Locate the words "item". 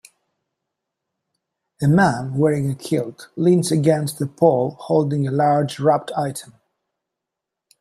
6.17-6.53